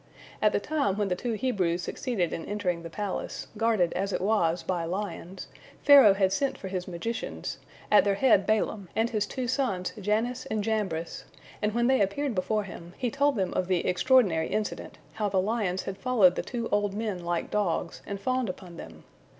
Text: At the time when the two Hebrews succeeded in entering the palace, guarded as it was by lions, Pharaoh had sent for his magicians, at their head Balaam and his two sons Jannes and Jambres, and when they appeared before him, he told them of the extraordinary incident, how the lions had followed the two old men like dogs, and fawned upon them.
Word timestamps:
At 0.41 0.51
the 0.51 0.59
time 0.59 0.97
when 0.97 1.09
the 1.09 1.15
two 1.15 1.33
Hebrews 1.33 1.83
succeeded 1.83 2.33
in 2.33 2.43
entering 2.45 2.81
the 2.81 2.89
palace, 2.89 3.45
guarded 3.55 3.93
as 3.93 4.11
it 4.11 4.19
was 4.19 4.63
by 4.63 4.83
lions, 4.83 5.47
Pharaoh 5.83 6.15
had 6.15 6.33
sent 6.33 6.57
for 6.57 6.69
his 6.69 6.87
magicians, 6.87 7.59
at 7.91 8.03
their 8.03 8.15
head 8.15 8.47
Balaam 8.47 8.89
and 8.95 9.11
his 9.11 9.27
two 9.27 9.47
sons 9.47 9.93
Jannes 10.01 10.47
and 10.47 10.63
Jambres, 10.63 11.25
and 11.61 11.75
when 11.75 11.85
they 11.85 12.01
appeared 12.01 12.33
before 12.33 12.63
him, 12.63 12.95
he 12.97 13.11
told 13.11 13.35
them 13.35 13.53
of 13.53 13.67
the 13.67 13.85
extraordinary 13.85 14.47
incident, 14.47 14.97
how 15.13 15.29
the 15.29 15.39
lions 15.39 15.83
had 15.83 15.99
followed 15.99 16.33
the 16.33 16.41
two 16.41 16.67
old 16.71 16.95
men 16.95 17.23
like 17.23 17.51
dogs, 17.51 18.01
and 18.07 18.19
fawned 18.19 18.49
upon 18.49 18.77
them. 18.77 19.03